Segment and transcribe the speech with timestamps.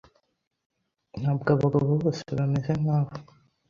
[1.19, 3.11] Ntabwo abagabo boe bameze nkabo